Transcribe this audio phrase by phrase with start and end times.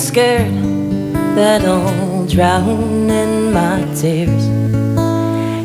[0.00, 0.54] Scared
[1.36, 4.44] that I'll drown in my tears.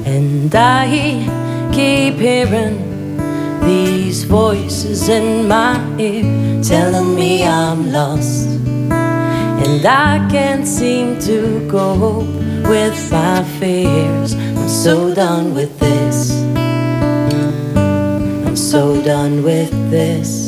[0.05, 3.18] And I keep hearing
[3.61, 8.47] these voices in my ear telling me I'm lost.
[9.65, 12.27] And I can't seem to cope
[12.68, 14.33] with my fears.
[14.36, 16.32] I'm so done with this.
[17.75, 20.44] I'm so done with this.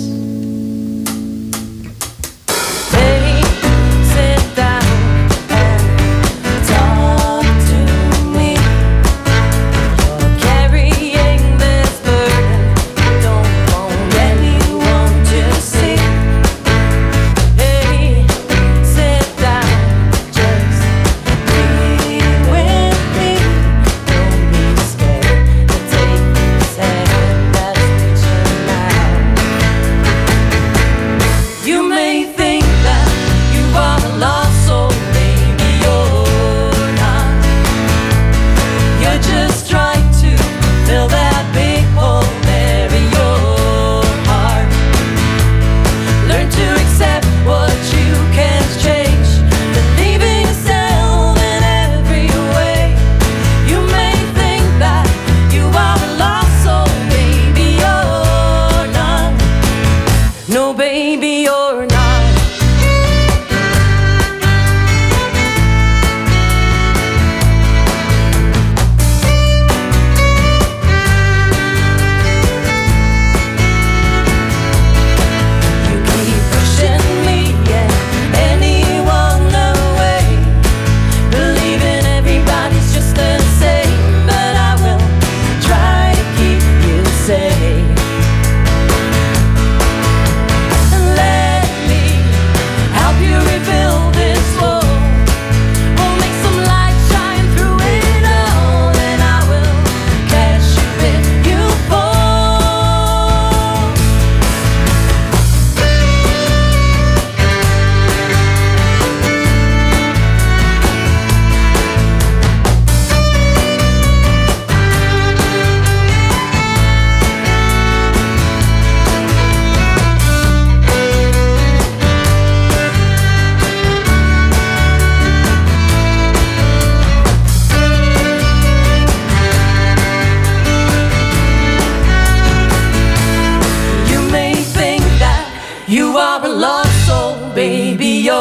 [135.90, 138.34] You are a lost soul, baby, you're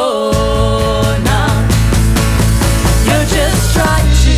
[1.23, 1.71] not.
[3.05, 4.33] You just try to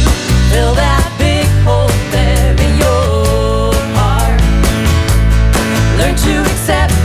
[0.51, 4.39] fill that big hole there in your heart.
[5.97, 6.98] Learn to accept.